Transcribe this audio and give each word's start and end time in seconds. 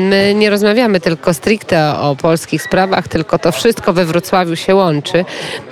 My 0.00 0.34
nie 0.34 0.50
rozmawiamy 0.50 1.00
tylko 1.00 1.34
stricte 1.34 1.98
o 1.98 2.16
polskich 2.16 2.62
sprawach, 2.62 3.08
tylko 3.08 3.38
to 3.38 3.52
wszystko 3.52 3.92
we 3.92 4.04
Wrocławiu 4.04 4.56
się 4.56 4.74
łączy. 4.74 5.24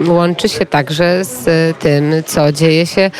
Łączy 0.06 0.48
się 0.48 0.66
także 0.66 1.24
z 1.24 1.44
tym, 1.78 2.12
co 2.26 2.52
dzieje 2.52 2.86
się 2.86 3.10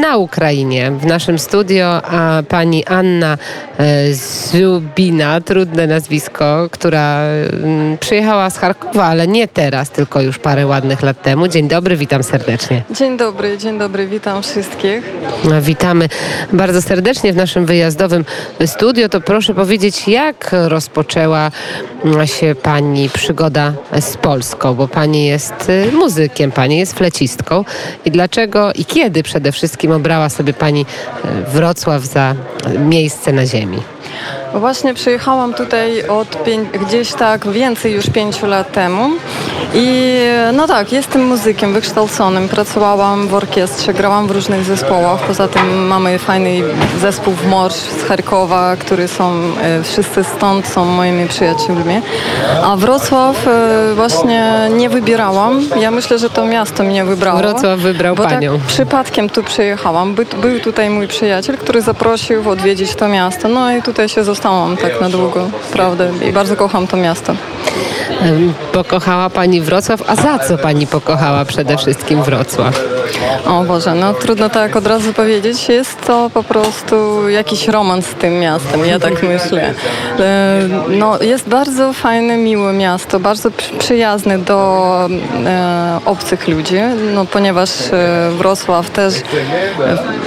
na 0.00 0.16
Ukrainie. 0.16 0.90
W 0.90 1.06
naszym 1.06 1.38
studio 1.38 2.02
a 2.04 2.42
pani 2.48 2.84
Anna 2.84 3.38
e, 3.78 4.14
Zubina, 4.14 5.40
trudne 5.40 5.86
nazwisko, 5.86 6.68
która 6.70 7.20
mm, 7.20 7.98
przyjechała 7.98 8.50
z 8.50 8.58
Charkowa, 8.58 9.04
ale 9.04 9.26
nie 9.26 9.48
teraz, 9.48 9.90
tylko 9.90 10.20
już 10.20 10.38
parę 10.38 10.66
ładnych 10.66 11.02
lat 11.02 11.22
temu. 11.22 11.48
Dzień 11.48 11.68
dobry, 11.68 11.96
witam 11.96 12.22
serdecznie. 12.22 12.82
Dzień 12.90 13.16
dobry, 13.16 13.58
dzień 13.58 13.78
dobry, 13.78 14.06
witam 14.06 14.42
wszystkich. 14.42 15.12
Witamy 15.60 16.08
bardzo 16.52 16.82
serdecznie 16.82 17.32
w 17.32 17.36
naszym 17.36 17.66
wyjazdowym 17.66 18.24
studio. 18.66 19.08
To 19.08 19.20
proszę 19.20 19.54
powiedzieć, 19.54 20.08
jak 20.14 20.50
rozpoczęła 20.68 21.50
się 22.24 22.54
Pani 22.62 23.08
przygoda 23.08 23.72
z 24.00 24.16
Polską? 24.16 24.74
Bo 24.74 24.88
Pani 24.88 25.26
jest 25.26 25.68
y, 25.68 25.92
muzykiem, 25.92 26.52
Pani 26.52 26.78
jest 26.78 26.92
flecistką. 26.98 27.64
I 28.04 28.10
dlaczego 28.10 28.72
i 28.72 28.84
kiedy 28.84 29.22
przede 29.22 29.52
wszystkim 29.52 29.92
obrała 29.92 30.28
sobie 30.28 30.52
Pani 30.52 30.80
y, 30.80 31.50
Wrocław 31.50 32.02
za 32.02 32.34
miejsce 32.78 33.32
na 33.32 33.46
ziemi? 33.46 33.82
Właśnie 34.54 34.94
przyjechałam 34.94 35.54
tutaj 35.54 36.08
od 36.08 36.38
gdzieś 36.86 37.12
tak 37.12 37.48
więcej 37.48 37.92
już 37.92 38.10
pięciu 38.10 38.46
lat 38.46 38.72
temu 38.72 39.10
i 39.74 40.14
no 40.52 40.66
tak, 40.66 40.92
jestem 40.92 41.26
muzykiem 41.26 41.72
wykształconym, 41.72 42.48
pracowałam 42.48 43.28
w 43.28 43.34
orkiestrze, 43.34 43.94
grałam 43.94 44.26
w 44.26 44.30
różnych 44.30 44.64
zespołach, 44.64 45.20
poza 45.20 45.48
tym 45.48 45.86
mamy 45.86 46.18
fajny 46.18 46.62
zespół 47.00 47.34
w 47.34 47.46
Morsz 47.46 47.74
z 47.74 48.02
Charkowa, 48.08 48.76
który 48.76 49.08
są, 49.08 49.32
e, 49.62 49.82
wszyscy 49.82 50.24
stąd 50.24 50.66
są 50.66 50.84
moimi 50.84 51.28
przyjaciółmi, 51.28 52.02
a 52.64 52.76
Wrocław 52.76 53.48
e, 53.48 53.94
właśnie 53.94 54.68
nie 54.76 54.88
wybierałam, 54.88 55.60
ja 55.80 55.90
myślę, 55.90 56.18
że 56.18 56.30
to 56.30 56.44
miasto 56.44 56.84
mnie 56.84 57.04
wybrało. 57.04 57.38
Wrocław 57.38 57.78
wybrał 57.78 58.14
bo 58.14 58.24
Panią. 58.24 58.58
Tak 58.58 58.66
przypadkiem 58.66 59.30
tu 59.30 59.42
przyjechałam, 59.42 60.14
By, 60.14 60.24
był 60.24 60.60
tutaj 60.60 60.90
mój 60.90 61.08
przyjaciel, 61.08 61.56
który 61.58 61.82
zaprosił 61.82 62.50
odwiedzić 62.50 62.94
to 62.94 63.08
miasto, 63.08 63.48
no 63.48 63.76
i 63.76 63.82
tutaj 63.82 64.08
się 64.08 64.24
zostałam 64.24 64.76
tak 64.76 65.00
na 65.00 65.08
długo, 65.08 65.48
prawda, 65.72 66.04
i 66.28 66.32
bardzo 66.32 66.56
kocham 66.56 66.86
to 66.86 66.96
miasto. 66.96 67.34
Pokochała 68.72 69.30
Pani 69.30 69.60
Wrocław, 69.60 70.02
a 70.06 70.16
za 70.16 70.38
co 70.38 70.58
Pani 70.58 70.86
pokochała 70.86 71.44
przede 71.44 71.76
wszystkim 71.76 72.22
Wrocław? 72.22 72.93
O 73.46 73.64
Boże, 73.64 73.94
no 73.94 74.14
trudno 74.14 74.48
tak 74.48 74.76
od 74.76 74.86
razu 74.86 75.12
powiedzieć. 75.12 75.68
Jest 75.68 76.00
to 76.00 76.30
po 76.34 76.42
prostu 76.42 77.28
jakiś 77.28 77.68
romans 77.68 78.06
z 78.06 78.14
tym 78.14 78.40
miastem, 78.40 78.86
ja 78.86 78.98
tak 78.98 79.22
myślę. 79.22 79.74
E, 80.20 80.60
no, 80.88 81.22
jest 81.22 81.48
bardzo 81.48 81.92
fajne, 81.92 82.36
miłe 82.36 82.72
miasto, 82.72 83.20
bardzo 83.20 83.50
przyjazne 83.78 84.38
do 84.38 85.08
e, 85.46 85.98
obcych 86.04 86.48
ludzi, 86.48 86.76
no, 87.14 87.24
ponieważ 87.24 87.70
e, 87.92 88.30
Wrocław 88.30 88.90
też, 88.90 89.14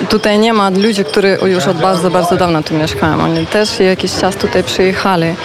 tutaj 0.10 0.40
nie 0.40 0.54
ma 0.54 0.70
ludzi, 0.70 1.06
którzy 1.06 1.38
już 1.46 1.68
od 1.68 1.78
bardzo, 1.78 2.12
bardzo 2.12 2.36
dawno 2.38 2.64
tu 2.64 2.74
mieszkają. 2.74 3.24
Oni 3.24 3.48
też 3.48 3.80
jakiś 3.80 4.12
czas 4.16 4.36
tutaj 4.36 4.64
przyjechali. 4.64 5.36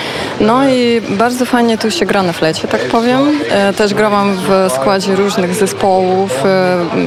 No 0.41 0.69
i 0.69 1.01
bardzo 1.09 1.47
fajnie 1.47 1.79
tu 1.79 1.91
się 1.91 2.07
gra 2.07 2.23
na 2.23 2.33
flecie, 2.33 2.69
tak 2.69 2.81
powiem. 2.81 3.41
Też 3.77 3.95
grałam 3.95 4.37
w 4.37 4.73
składzie 4.73 5.15
różnych 5.15 5.55
zespołów, 5.55 6.45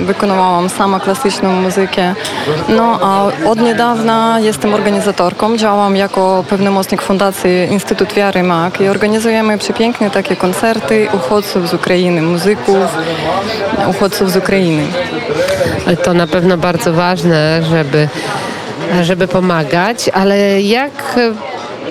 wykonywałam 0.02 0.25
sama 0.70 1.00
klasyczną 1.00 1.54
muzykę. 1.54 2.14
No 2.70 3.00
a 3.02 3.26
od 3.50 3.60
niedawna 3.60 4.40
jestem 4.40 4.74
organizatorką, 4.74 5.58
działam 5.58 5.96
jako 5.96 6.44
pełnomocnik 6.50 7.02
Fundacji 7.02 7.52
Instytut 7.72 8.14
Wiary 8.14 8.44
MAK 8.44 8.82
i 8.82 8.88
organizujemy 8.88 9.58
przepiękne 9.58 10.10
takie 10.10 10.36
koncerty 10.36 11.08
uchodźców 11.14 11.70
z 11.70 11.74
Ukrainy, 11.74 12.22
muzyków, 12.22 12.98
uchodźców 13.90 14.32
z 14.32 14.38
Ukrainy. 14.38 14.84
To 16.04 16.14
na 16.14 16.28
pewno 16.28 16.58
bardzo 16.58 16.94
ważne, 16.94 17.62
żeby, 17.70 18.08
żeby 19.02 19.28
pomagać, 19.28 20.10
ale 20.14 20.62
jak 20.62 20.92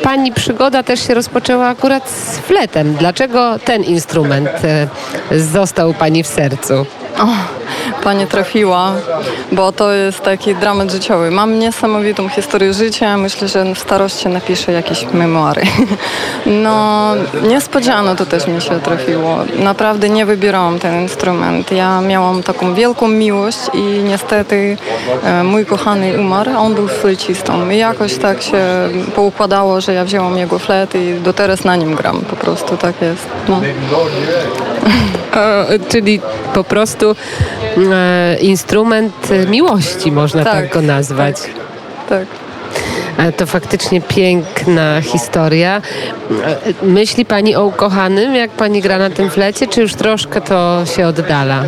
Pani 0.05 0.33
przygoda 0.33 0.83
też 0.83 1.07
się 1.07 1.15
rozpoczęła 1.15 1.69
akurat 1.69 2.11
z 2.11 2.39
fletem. 2.39 2.95
Dlaczego 2.95 3.59
ten 3.59 3.85
instrument 3.85 4.49
e, 4.65 4.89
został 5.41 5.95
Pani 5.95 6.23
w 6.23 6.27
sercu? 6.27 6.87
O, 7.19 7.27
pani 8.05 8.27
trafiła, 8.27 8.93
bo 9.53 9.73
to 9.73 9.93
jest 9.93 10.21
taki 10.21 10.55
dramat 10.55 10.91
życiowy. 10.91 11.31
Mam 11.31 11.59
niesamowitą 11.59 12.29
historię 12.29 12.75
życia. 12.75 13.17
Myślę, 13.17 13.49
że 13.49 13.75
w 13.75 13.79
starości 13.79 14.29
napiszę 14.29 14.73
jakieś 14.73 15.07
memoary. 15.13 15.63
No, 16.47 17.13
niespodziano 17.49 18.15
to 18.17 18.27
też 18.27 18.47
mi 18.47 18.61
się 18.61 18.81
trafiło. 18.81 19.39
Naprawdę 19.59 20.09
nie 20.09 20.27
wybierałam 20.27 20.79
ten 20.79 21.03
instrument. 21.03 21.73
Ja 21.73 22.01
miałam 22.01 22.43
taką 22.43 22.75
wielką 22.75 23.09
miłość 23.09 23.59
i 23.75 23.83
niestety 23.83 24.77
e, 25.25 25.45
mój 25.45 25.67
kochany 25.67 26.21
umarł. 26.21 26.51
On 26.59 26.75
był 26.75 26.89
flecistą 26.89 27.71
i 27.71 27.77
jakoś 27.77 28.15
tak 28.15 28.43
się 28.43 28.65
poukładało, 29.15 29.81
że 29.81 29.95
ja 29.95 30.05
wzięłam 30.05 30.37
jego 30.37 30.59
flet 30.59 30.95
i 30.95 31.15
do 31.15 31.33
teraz 31.33 31.65
na 31.65 31.77
nim 31.77 31.95
gram. 31.95 32.21
Po 32.21 32.37
prostu 32.37 32.77
tak 32.77 33.03
jest. 33.03 33.27
No. 33.49 33.61
Czyli 35.89 36.21
po 36.55 36.65
prostu 36.65 37.17
e, 37.93 38.37
instrument 38.41 39.29
miłości, 39.51 40.13
można 40.13 40.45
tak, 40.45 40.55
tak 40.55 40.73
go 40.73 40.83
nazwać. 40.83 41.41
Tak. 41.41 41.51
tak. 42.09 42.44
To 43.37 43.47
faktycznie 43.47 44.01
piękna 44.01 45.01
historia. 45.01 45.83
Myśli 46.83 47.25
Pani 47.25 47.57
o 47.57 47.65
ukochanym, 47.65 48.35
jak 48.35 48.51
Pani 48.51 48.81
gra 48.83 48.99
na 48.99 49.11
tym 49.11 49.31
flecie, 49.31 49.67
czy 49.67 49.81
już 49.81 49.95
troszkę 49.95 50.41
to 50.41 50.83
się 50.97 51.07
oddala? 51.07 51.63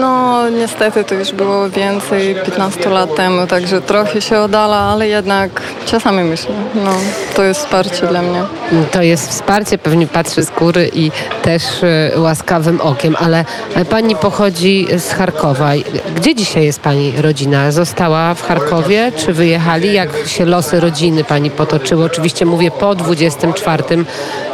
No 0.00 0.50
niestety 0.50 1.04
to 1.04 1.14
już 1.14 1.32
było 1.32 1.70
więcej, 1.70 2.34
15 2.34 2.90
lat 2.90 3.14
temu, 3.14 3.46
także 3.46 3.80
trochę 3.80 4.20
się 4.20 4.38
oddala, 4.38 4.78
ale 4.78 5.08
jednak 5.08 5.62
czasami 5.86 6.24
myślę, 6.24 6.54
no 6.84 6.90
to 7.36 7.42
jest 7.42 7.60
wsparcie 7.60 8.06
dla 8.06 8.22
mnie. 8.22 8.42
To 8.90 9.02
jest 9.02 9.28
wsparcie, 9.28 9.78
pewnie 9.78 10.06
patrzy 10.06 10.42
z 10.42 10.50
góry 10.50 10.90
i 10.94 11.10
też 11.42 11.62
e, 11.82 12.20
łaskawym 12.20 12.80
okiem, 12.80 13.16
ale 13.18 13.44
Pani 13.90 14.16
pochodzi 14.16 14.86
z 14.98 15.12
Charkowa. 15.12 15.70
Gdzie 16.16 16.34
dzisiaj 16.34 16.64
jest 16.64 16.80
Pani 16.80 17.12
rodzina? 17.16 17.72
Została 17.72 18.34
w 18.34 18.42
Charkowie, 18.42 19.12
czy 19.16 19.32
wyjechali? 19.32 19.92
Jak 19.92 20.10
się 20.26 20.44
losy 20.44 20.80
rodziny 20.84 21.24
pani 21.24 21.50
potoczyły. 21.50 22.04
Oczywiście 22.04 22.46
mówię 22.46 22.70
po 22.70 22.94
24 22.94 23.84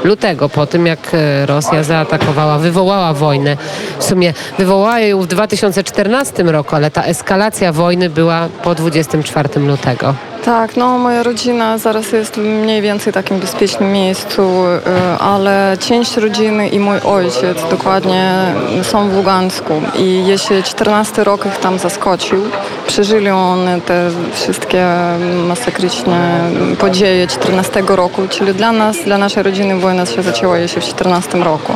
lutego, 0.04 0.48
po 0.48 0.66
tym 0.66 0.86
jak 0.86 0.98
e, 1.12 1.46
Rosja 1.46 1.82
zaatakowała, 1.82 2.58
wywołała 2.58 3.12
wojnę. 3.14 3.56
W 3.98 4.04
sumie 4.04 4.34
wywołała 4.58 5.00
ją 5.00 5.20
w 5.20 5.26
2014 5.26 6.42
roku, 6.42 6.76
ale 6.76 6.90
ta 6.90 7.02
eskalacja 7.02 7.72
wojny 7.72 8.10
była 8.10 8.48
po 8.62 8.74
24 8.74 9.60
lutego. 9.60 10.14
Tak, 10.44 10.76
no 10.76 10.98
moja 10.98 11.22
rodzina 11.22 11.78
zaraz 11.78 12.12
jest 12.12 12.36
mniej 12.36 12.82
więcej 12.82 13.12
w 13.12 13.14
takim 13.14 13.38
bezpiecznym 13.38 13.92
miejscu, 13.92 14.42
y, 14.42 15.18
ale 15.18 15.76
część 15.80 16.16
rodziny 16.16 16.68
i 16.68 16.78
mój 16.78 16.98
ojciec 16.98 17.58
dokładnie 17.70 18.32
są 18.82 19.08
w 19.08 19.16
Lugansku 19.16 19.82
i 19.98 20.26
jeśli 20.26 20.62
14 20.62 21.24
rok 21.24 21.46
ich 21.46 21.56
tam 21.56 21.78
zaskoczył, 21.78 22.42
przeżyli 22.86 23.30
one 23.30 23.80
te 23.80 24.10
wszystkie 24.32 24.86
masakryczne 25.46 26.50
podzieje 26.78 27.26
14 27.26 27.82
roku, 27.88 28.22
czyli 28.28 28.54
dla 28.54 28.72
nas, 28.72 28.96
dla 29.04 29.18
naszej 29.18 29.42
rodziny 29.42 29.76
wojna 29.76 30.06
się 30.06 30.22
zaczęła 30.22 30.58
jeszcze 30.58 30.80
w 30.80 30.84
14 30.84 31.38
roku. 31.38 31.72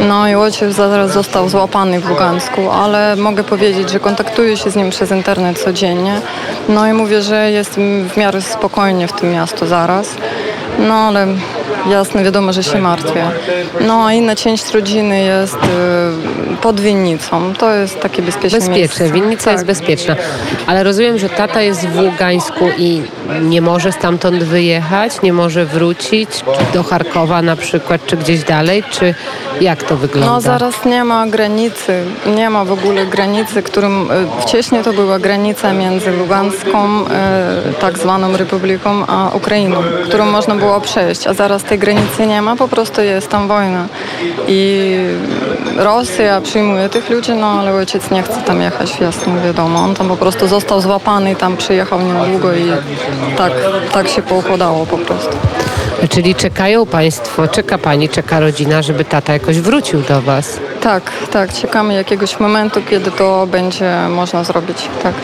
No 0.00 0.28
i 0.28 0.34
ojciec 0.34 0.74
zaraz 0.74 1.12
został 1.12 1.48
złapany 1.48 2.00
w 2.00 2.08
Lugansku, 2.08 2.70
ale 2.70 3.16
mogę 3.16 3.44
powiedzieć, 3.44 3.90
że 3.90 4.00
kontaktuję 4.00 4.56
się 4.56 4.70
z 4.70 4.76
nim 4.76 4.90
przez 4.90 5.10
internet 5.10 5.58
codziennie. 5.58 6.20
No 6.68 6.86
i 6.86 6.92
mówię, 6.92 7.22
że 7.22 7.50
jest 7.50 7.79
w 8.08 8.16
miarę 8.16 8.42
spokojnie 8.42 9.08
w 9.08 9.12
tym 9.12 9.30
miasto 9.30 9.66
zaraz. 9.66 10.14
No 10.78 10.94
ale 10.94 11.26
jasne, 11.90 12.24
wiadomo, 12.24 12.52
że 12.52 12.62
się 12.62 12.78
martwię. 12.78 13.24
No 13.80 14.06
a 14.06 14.12
inna 14.12 14.36
część 14.36 14.70
rodziny 14.70 15.20
jest 15.22 15.56
y, 15.56 16.56
pod 16.62 16.80
winnicą. 16.80 17.54
To 17.54 17.74
jest 17.74 18.00
takie 18.00 18.22
bezpieczne 18.22 18.58
Bezpieczne, 18.58 18.76
miejsce. 19.04 19.10
winnica 19.20 19.44
tak. 19.44 19.52
jest 19.52 19.66
bezpieczna. 19.66 20.16
Ale 20.66 20.84
rozumiem, 20.84 21.18
że 21.18 21.28
tata 21.28 21.62
jest 21.62 21.88
w 21.88 21.98
Ługańsku 21.98 22.64
i 22.78 23.02
nie 23.42 23.60
może 23.62 23.92
stamtąd 23.92 24.44
wyjechać, 24.44 25.22
nie 25.22 25.32
może 25.32 25.66
wrócić 25.66 26.30
do 26.74 26.82
Charkowa 26.82 27.42
na 27.42 27.56
przykład, 27.56 28.06
czy 28.06 28.16
gdzieś 28.16 28.44
dalej, 28.44 28.84
czy 28.90 29.14
jak 29.60 29.82
to 29.82 29.96
wygląda? 29.96 30.32
No 30.32 30.40
zaraz 30.40 30.84
nie 30.84 31.04
ma 31.04 31.26
granicy, 31.26 32.04
nie 32.36 32.50
ma 32.50 32.64
w 32.64 32.72
ogóle 32.72 33.06
granicy, 33.06 33.62
którym 33.62 34.10
y, 34.10 34.42
wcześniej 34.42 34.82
to 34.82 34.92
była 34.92 35.18
granica 35.18 35.72
między 35.72 36.10
Luganską, 36.10 37.04
y, 37.04 37.06
tak 37.80 37.98
zwaną 37.98 38.36
Republiką, 38.36 39.06
a 39.06 39.30
Ukrainą, 39.34 39.82
którą 40.04 40.26
można 40.26 40.54
było 40.54 40.80
przejść, 40.80 41.26
a 41.26 41.34
zaraz 41.34 41.59
tej 41.62 41.78
granicy 41.78 42.26
nie 42.26 42.42
ma, 42.42 42.56
po 42.56 42.68
prostu 42.68 43.02
jest 43.02 43.28
tam 43.28 43.48
wojna. 43.48 43.86
I 44.48 44.90
Rosja 45.76 46.40
przyjmuje 46.40 46.88
tych 46.88 47.10
ludzi, 47.10 47.32
no 47.32 47.46
ale 47.46 47.74
ojciec 47.74 48.10
nie 48.10 48.22
chce 48.22 48.42
tam 48.42 48.60
jechać, 48.60 49.00
jasno 49.00 49.32
wiadomo. 49.44 49.78
On 49.78 49.94
tam 49.94 50.08
po 50.08 50.16
prostu 50.16 50.48
został 50.48 50.80
złapany 50.80 51.32
i 51.32 51.36
tam 51.36 51.56
przyjechał 51.56 52.00
niedługo 52.00 52.54
i 52.54 52.70
tak, 53.36 53.52
tak 53.92 54.08
się 54.08 54.22
poukładało 54.22 54.86
po 54.86 54.98
prostu. 54.98 55.36
Czyli 56.08 56.34
czekają 56.34 56.86
Państwo, 56.86 57.48
czeka 57.48 57.78
Pani, 57.78 58.08
czeka 58.08 58.40
rodzina, 58.40 58.82
żeby 58.82 59.04
tata 59.04 59.32
jakoś 59.32 59.60
wrócił 59.60 60.02
do 60.02 60.22
Was. 60.22 60.58
Tak, 60.80 61.12
tak, 61.30 61.52
czekamy 61.52 61.94
jakiegoś 61.94 62.40
momentu, 62.40 62.80
kiedy 62.90 63.10
to 63.10 63.46
będzie 63.46 64.08
można 64.08 64.44
zrobić. 64.44 64.88
Tak. 65.02 65.14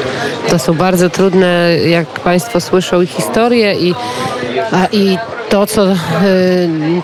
To 0.49 0.59
są 0.59 0.75
bardzo 0.75 1.11
trudne, 1.11 1.79
jak 1.87 2.07
Państwo 2.07 2.61
słyszą, 2.61 3.07
historie 3.07 3.75
i, 3.75 3.95
a, 4.73 4.87
i 4.93 5.19
to 5.49 5.67
co, 5.67 5.87
y, 5.93 5.97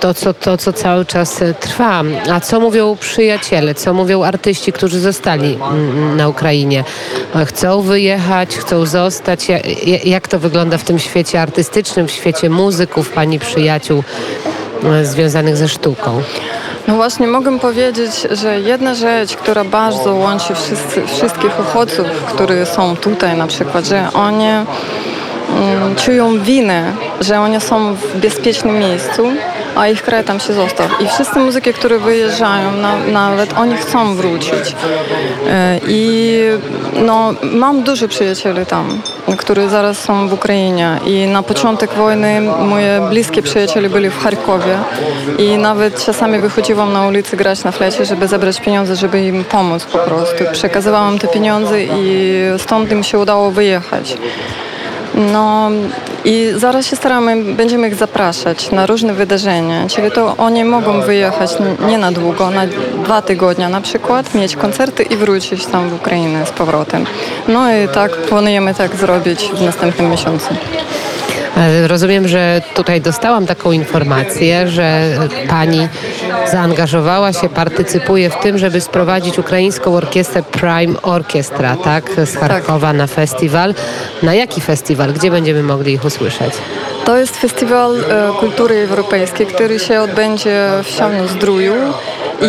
to, 0.00 0.14
co, 0.14 0.34
to, 0.34 0.56
co 0.56 0.72
cały 0.72 1.04
czas 1.04 1.42
y, 1.42 1.54
trwa. 1.60 2.02
A 2.32 2.40
co 2.40 2.60
mówią 2.60 2.96
przyjaciele, 3.00 3.74
co 3.74 3.94
mówią 3.94 4.22
artyści, 4.22 4.72
którzy 4.72 5.00
zostali 5.00 5.58
mm, 5.72 6.16
na 6.16 6.28
Ukrainie? 6.28 6.84
Chcą 7.46 7.82
wyjechać, 7.82 8.56
chcą 8.56 8.86
zostać? 8.86 9.48
Ja- 9.48 9.58
ja- 9.86 9.98
Jak 10.04 10.28
to 10.28 10.38
wygląda 10.38 10.78
w 10.78 10.84
tym 10.84 10.98
świecie 10.98 11.42
artystycznym, 11.42 12.08
w 12.08 12.10
świecie 12.10 12.50
muzyków, 12.50 13.10
Pani 13.10 13.38
przyjaciół 13.38 14.02
y, 15.02 15.06
związanych 15.06 15.56
ze 15.56 15.68
sztuką? 15.68 16.22
No 16.88 16.94
właśnie 16.96 17.26
mogę 17.26 17.58
powiedzieć, 17.58 18.10
że 18.30 18.60
jedna 18.60 18.94
rzecz, 18.94 19.36
która 19.36 19.64
bardzo 19.64 20.14
łączy 20.14 20.54
wszyscy, 20.54 21.06
wszystkich 21.06 21.60
uchodźców, 21.60 22.06
którzy 22.06 22.66
są 22.66 22.96
tutaj 22.96 23.36
na 23.36 23.46
przykład, 23.46 23.86
że 23.86 24.08
oni 24.14 24.44
mm, 24.44 24.66
czują 25.96 26.38
winę, 26.38 26.92
że 27.20 27.40
oni 27.40 27.60
są 27.60 27.94
w 27.94 28.16
bezpiecznym 28.16 28.78
miejscu, 28.78 29.22
a 29.76 29.88
ich 29.88 30.02
kraj 30.02 30.24
tam 30.24 30.40
się 30.40 30.52
został. 30.52 30.86
I 31.00 31.08
wszyscy 31.08 31.38
muzyki, 31.38 31.72
które 31.72 31.98
wyjeżdżają, 31.98 32.72
na, 32.72 32.98
nawet 32.98 33.52
oni 33.58 33.76
chcą 33.76 34.14
wrócić. 34.14 34.76
E, 35.48 35.80
I 35.88 36.38
no, 37.06 37.34
mam 37.42 37.82
dużo 37.82 38.08
przyjacieli 38.08 38.66
tam, 38.66 39.00
którzy 39.38 39.68
zaraz 39.68 39.98
są 39.98 40.28
w 40.28 40.32
Ukrainie. 40.32 40.96
I 41.06 41.26
na 41.26 41.42
początek 41.42 41.92
wojny 41.92 42.40
moje 42.40 43.00
bliskie 43.10 43.42
przyjaciele 43.42 43.88
byli 43.88 44.10
w 44.10 44.18
Charkowie. 44.18 44.78
I 45.38 45.56
nawet 45.56 46.04
czasami 46.04 46.38
wychodziłam 46.38 46.92
na 46.92 47.06
ulicy 47.06 47.36
grać 47.36 47.64
na 47.64 47.72
flecie, 47.72 48.04
żeby 48.04 48.28
zebrać 48.28 48.60
pieniądze, 48.60 48.96
żeby 48.96 49.20
im 49.26 49.44
pomóc 49.44 49.84
po 49.84 49.98
prostu. 49.98 50.44
Przekazywałam 50.52 51.18
te 51.18 51.28
pieniądze 51.28 51.82
i 51.82 52.34
stąd 52.58 52.92
im 52.92 53.02
się 53.02 53.18
udało 53.18 53.50
wyjechać. 53.50 54.16
No 55.14 55.70
i 56.24 56.48
zaraz 56.56 56.86
się 56.86 56.96
staramy, 56.96 57.54
będziemy 57.54 57.88
ich 57.88 57.94
zapraszać 57.94 58.70
na 58.70 58.86
różne 58.86 59.14
wydarzenia, 59.14 59.86
czyli 59.88 60.10
to 60.10 60.36
oni 60.36 60.64
mogą 60.64 61.00
wyjechać 61.00 61.50
nie 61.88 61.98
na 61.98 62.12
długo, 62.12 62.50
na 62.50 62.66
dwa 63.04 63.22
tygodnie 63.22 63.68
na 63.68 63.80
przykład, 63.80 64.34
mieć 64.34 64.56
koncerty 64.56 65.02
i 65.02 65.16
wrócić 65.16 65.66
tam 65.66 65.88
w 65.88 65.94
Ukrainę 65.94 66.46
z 66.46 66.50
powrotem. 66.50 67.06
No 67.48 67.72
i 67.72 67.88
tak 67.88 68.16
planujemy 68.16 68.74
tak 68.74 68.96
zrobić 68.96 69.50
w 69.54 69.62
następnym 69.62 70.10
miesiącu. 70.10 70.46
E, 71.56 71.88
Rozumiem, 71.88 72.28
że 72.28 72.62
tutaj 72.74 73.00
dostałam 73.00 73.46
taką 73.46 73.72
informację, 73.72 74.68
że 74.68 75.18
pani 75.48 75.88
zaangażowała 76.52 77.32
się, 77.32 77.48
partycypuje 77.48 78.30
w 78.30 78.36
tym, 78.36 78.58
żeby 78.58 78.80
sprowadzić 78.80 79.38
ukraińską 79.38 79.94
orkiestrę 79.94 80.42
Prime 80.42 81.02
Orchestra, 81.02 81.76
tak, 81.76 82.10
z 82.24 82.36
Charkowa 82.36 82.92
na 82.92 83.06
festiwal. 83.06 83.74
Na 84.22 84.34
jaki 84.34 84.60
festiwal? 84.60 85.12
Gdzie 85.12 85.30
będziemy 85.30 85.62
mogli 85.62 85.92
ich 85.92 86.04
usłyszeć? 86.04 86.54
To 87.04 87.16
jest 87.16 87.36
festiwal 87.36 87.96
e, 87.96 88.32
kultury 88.40 88.86
europejskiej, 88.90 89.46
który 89.46 89.78
się 89.78 90.00
odbędzie 90.00 90.68
w 90.82 90.88
Siarnozdróju 90.90 91.74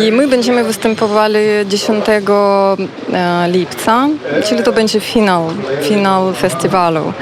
i 0.02 0.12
my 0.12 0.28
będziemy 0.28 0.64
występowali 0.64 1.38
10 1.66 2.04
e, 2.08 3.48
lipca, 3.50 4.08
czyli 4.44 4.62
to 4.62 4.72
będzie 4.72 5.00
finał, 5.00 5.48
finał 5.82 6.32
festiwalu. 6.32 7.12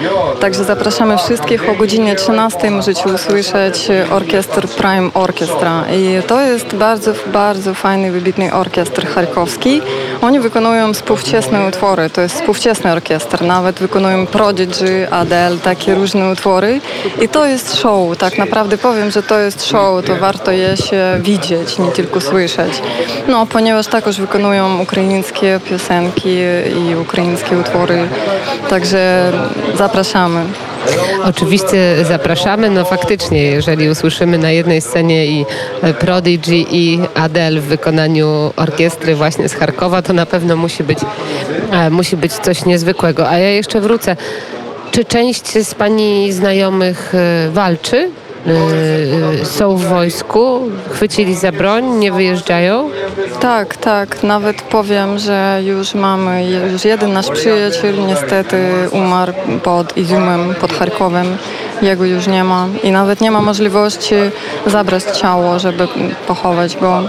Także 0.40 0.64
zapraszamy 0.64 1.18
wszystkich. 1.18 1.68
O 1.68 1.74
godzinie 1.74 2.14
13 2.14 2.70
możecie 2.70 3.04
usłyszeć 3.04 3.88
orkiestr 4.10 4.68
Prime 4.68 5.10
Orchestra 5.14 5.84
i 5.92 6.22
to 6.26 6.40
jest 6.40 6.74
bardzo, 6.74 7.12
bardzo 7.26 7.74
fajny, 7.74 8.12
wybitny 8.12 8.52
orkiestr 8.52 9.06
charkowski. 9.06 9.80
Oni 10.22 10.40
wykonują 10.40 10.94
współczesne 10.94 11.68
utwory, 11.68 12.10
to 12.10 12.20
jest 12.20 12.34
współczesny 12.34 12.92
orkiestr, 12.92 13.42
nawet 13.42 13.78
wykonują 13.78 14.26
Prodigy, 14.26 15.10
Adele, 15.10 15.56
takie 15.56 15.94
różne 15.94 16.30
utwory 16.32 16.80
i 17.22 17.28
to 17.28 17.46
jest 17.46 17.76
show, 17.76 18.16
tak 18.18 18.38
naprawdę 18.38 18.78
powiem, 18.78 19.10
że 19.10 19.22
to 19.22 19.38
jest 19.38 19.66
show, 19.66 20.04
to 20.04 20.16
warto 20.16 20.52
je 20.52 20.76
się 20.76 21.20
widzieć, 21.20 21.78
nie 21.78 21.88
tylko 21.88 22.20
słyszeć. 22.20 22.82
No, 23.28 23.46
ponieważ 23.46 23.86
także 23.86 24.22
wykonują 24.22 24.80
ukraińskie 24.82 25.60
piosenki 25.70 26.36
i 26.88 26.96
ukraińskie 26.96 27.58
utwory, 27.58 28.08
także 28.68 29.32
zapraszamy. 29.74 30.44
Oczywiście 31.24 32.04
zapraszamy. 32.04 32.70
No 32.70 32.84
faktycznie, 32.84 33.42
jeżeli 33.42 33.90
usłyszymy 33.90 34.38
na 34.38 34.50
jednej 34.50 34.80
scenie 34.80 35.26
i 35.26 35.46
Prodigy 35.98 36.64
i 36.70 36.98
Adele 37.14 37.60
w 37.60 37.64
wykonaniu 37.64 38.52
orkiestry 38.56 39.14
właśnie 39.14 39.48
z 39.48 39.54
Charkowa, 39.54 40.02
to 40.02 40.12
na 40.12 40.26
pewno 40.26 40.56
musi 40.56 40.84
być, 40.84 40.98
e, 41.72 41.90
musi 41.90 42.16
być 42.16 42.32
coś 42.32 42.64
niezwykłego. 42.64 43.28
A 43.28 43.38
ja 43.38 43.48
jeszcze 43.48 43.80
wrócę. 43.80 44.16
Czy 44.92 45.04
część 45.04 45.58
z 45.58 45.74
Pani 45.74 46.32
znajomych 46.32 47.14
e, 47.14 47.50
walczy? 47.50 48.10
E, 49.42 49.44
Są 49.44 49.76
w 49.76 49.84
wojsku? 49.84 50.60
Chwycili 50.90 51.34
za 51.34 51.52
broń? 51.52 51.84
Nie 51.90 52.12
wyjeżdżają? 52.12 52.90
Tak, 53.40 53.76
tak. 53.76 54.22
Nawet 54.22 54.62
powiem, 54.62 55.18
że 55.18 55.60
już 55.64 55.94
mamy, 55.94 56.44
już 56.72 56.84
jeden 56.84 57.12
nasz 57.12 57.30
przyjaciel 57.30 58.06
niestety 58.06 58.56
umarł 58.90 59.32
pod 59.62 59.96
Izumem, 59.96 60.54
pod 60.60 60.72
Charkowem. 60.72 61.36
Jego 61.82 62.04
już 62.04 62.26
nie 62.26 62.44
ma 62.44 62.66
i 62.82 62.90
nawet 62.90 63.20
nie 63.20 63.30
ma 63.30 63.40
możliwości 63.40 64.14
zabrać 64.66 65.04
ciało, 65.04 65.58
żeby 65.58 65.88
pochować 66.26 66.76
go. 66.76 67.02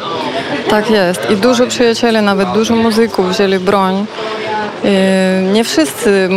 Tak 0.70 0.90
jest. 0.90 1.30
I 1.32 1.36
dużo 1.36 1.68
przyjacieli, 1.68 2.22
nawet 2.22 2.52
dużo 2.52 2.76
muzyków 2.76 3.30
wzięli 3.30 3.60
broń. 3.60 4.06
I 4.84 5.54
Nie 5.54 5.64
wszyscy 5.64 6.30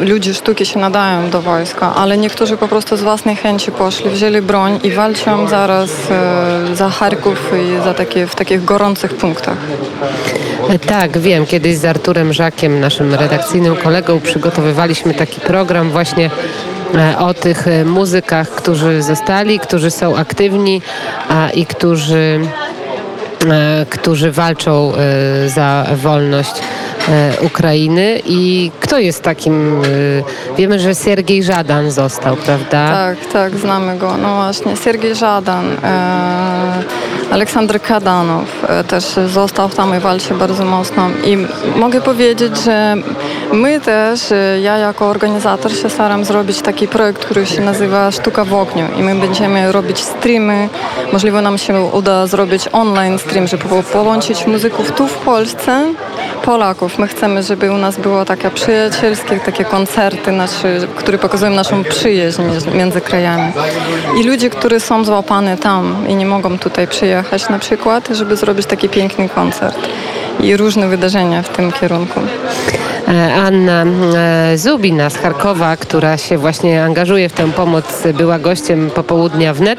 ludzie 0.00 0.34
sztuki 0.34 0.66
się 0.66 0.78
nadają 0.78 1.30
do 1.30 1.42
wojska, 1.42 1.94
ale 1.94 2.18
niektórzy 2.18 2.56
po 2.56 2.68
prostu 2.68 2.96
z 2.96 3.02
własnej 3.02 3.36
chęci 3.36 3.72
poszli, 3.72 4.10
wzięli 4.10 4.42
broń 4.42 4.80
i 4.84 4.90
walczą 4.90 5.48
zaraz 5.48 5.90
e, 6.10 6.76
za 6.76 6.88
Charków 6.88 7.52
i 7.62 7.84
za 7.84 7.94
takie, 7.94 8.26
w 8.26 8.34
takich 8.34 8.64
gorących 8.64 9.14
punktach. 9.14 9.56
Tak, 10.86 11.18
wiem. 11.18 11.46
Kiedyś 11.46 11.76
z 11.76 11.84
Arturem 11.84 12.32
Żakiem, 12.32 12.80
naszym 12.80 13.14
redakcyjnym 13.14 13.76
kolegą, 13.76 14.20
przygotowywaliśmy 14.20 15.14
taki 15.14 15.40
program 15.40 15.90
właśnie 15.90 16.30
e, 16.94 17.18
o 17.18 17.34
tych 17.34 17.68
e, 17.68 17.84
muzykach, 17.84 18.50
którzy 18.50 19.02
zostali, 19.02 19.58
którzy 19.58 19.90
są 19.90 20.16
aktywni 20.16 20.82
a, 21.28 21.50
i 21.50 21.66
którzy, 21.66 22.40
e, 23.50 23.86
którzy 23.90 24.32
walczą 24.32 24.92
za 25.46 25.86
wolność 25.96 26.52
Ukrainy. 27.46 28.20
I 28.26 28.70
kto 28.80 28.98
jest 28.98 29.22
takim... 29.22 29.82
e, 29.82 30.56
Wiemy, 30.56 30.78
że 30.78 30.94
Siergiej 30.94 31.42
Żadan 31.42 31.90
został, 31.90 32.36
prawda? 32.36 32.90
Tak, 32.90 33.18
tak, 33.32 33.56
znamy 33.56 33.98
go. 33.98 34.16
No 34.16 34.34
właśnie, 34.36 34.76
Sergiej 34.76 35.14
Żadan, 35.14 35.66
e, 35.84 36.82
Aleksander 37.30 37.82
Kadanow 37.82 38.64
e, 38.68 38.84
też 38.84 39.04
został 39.26 39.68
tam 39.68 39.96
i 39.96 40.00
walczy 40.00 40.34
bardzo 40.34 40.64
mocno. 40.64 41.10
I 41.24 41.36
mogę 41.76 42.00
powiedzieć, 42.00 42.58
że 42.64 42.94
my 43.52 43.80
też, 43.80 44.32
e, 44.32 44.60
ja 44.60 44.76
jako 44.78 45.06
organizator 45.06 45.72
się 45.72 45.90
staram 45.90 46.24
zrobić 46.24 46.62
taki 46.62 46.88
projekt, 46.88 47.24
który 47.24 47.46
się 47.46 47.60
nazywa 47.60 48.10
Sztuka 48.10 48.44
w 48.44 48.54
ogniu 48.54 48.86
i 48.98 49.02
my 49.02 49.14
będziemy 49.14 49.72
robić 49.72 49.98
streamy. 50.04 50.68
Możliwe 51.12 51.42
nam 51.42 51.58
się 51.58 51.80
uda 51.80 52.26
zrobić 52.26 52.68
online 52.72 53.18
stream, 53.18 53.46
żeby 53.46 53.64
po- 53.64 53.82
połączyć 53.82 54.46
muzyków 54.46 54.92
tu 54.92 55.06
w 55.06 55.14
Polsce, 55.14 55.84
Polaków. 56.44 56.98
My 56.98 57.08
chcemy, 57.08 57.42
żeby 57.42 57.72
u 57.72 57.76
nas 57.76 57.96
było 57.96 58.24
takie 58.24 58.50
przyjacielskie, 58.50 59.40
takie 59.40 59.64
koncerty, 59.64 60.32
nasze, 60.32 60.78
które 60.96 61.18
pokazują 61.18 61.50
naszą 61.52 61.84
przyjaźń 61.84 62.42
między 62.74 63.00
krajami. 63.00 63.52
I 64.20 64.24
ludzie, 64.24 64.50
którzy 64.50 64.80
są 64.80 65.04
złapani 65.04 65.56
tam 65.56 65.96
i 66.08 66.14
nie 66.14 66.26
mogą 66.26 66.58
tutaj 66.58 66.88
przyjechać 66.88 67.48
na 67.48 67.58
przykład, 67.58 68.08
żeby 68.10 68.36
zrobić 68.36 68.66
taki 68.66 68.88
piękny 68.88 69.28
koncert. 69.28 69.78
I 70.40 70.56
różne 70.56 70.88
wydarzenia 70.88 71.42
w 71.42 71.48
tym 71.48 71.72
kierunku. 71.72 72.20
E, 73.08 73.34
Anna 73.34 73.84
e, 74.16 74.58
Zubina 74.58 75.10
z 75.10 75.16
Charkowa, 75.16 75.76
która 75.76 76.16
się 76.16 76.38
właśnie 76.38 76.84
angażuje 76.84 77.28
w 77.28 77.32
tę 77.32 77.52
pomoc, 77.52 78.02
była 78.14 78.38
gościem 78.38 78.90
popołudnia 78.90 79.54
wnet. 79.54 79.76